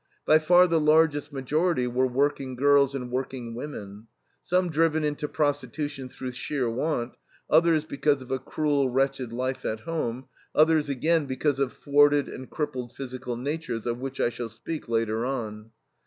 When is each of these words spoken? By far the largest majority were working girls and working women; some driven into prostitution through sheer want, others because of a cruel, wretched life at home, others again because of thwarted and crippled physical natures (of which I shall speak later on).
By 0.25 0.39
far 0.39 0.65
the 0.65 0.79
largest 0.79 1.31
majority 1.31 1.85
were 1.85 2.07
working 2.07 2.55
girls 2.55 2.95
and 2.95 3.11
working 3.11 3.53
women; 3.53 4.07
some 4.43 4.71
driven 4.71 5.03
into 5.03 5.27
prostitution 5.27 6.09
through 6.09 6.31
sheer 6.31 6.67
want, 6.67 7.13
others 7.51 7.85
because 7.85 8.19
of 8.23 8.31
a 8.31 8.39
cruel, 8.39 8.89
wretched 8.89 9.31
life 9.31 9.63
at 9.63 9.81
home, 9.81 10.25
others 10.55 10.89
again 10.89 11.27
because 11.27 11.59
of 11.59 11.71
thwarted 11.71 12.27
and 12.29 12.49
crippled 12.49 12.95
physical 12.95 13.37
natures 13.37 13.85
(of 13.85 13.99
which 13.99 14.19
I 14.19 14.29
shall 14.29 14.49
speak 14.49 14.89
later 14.89 15.23
on). 15.23 15.69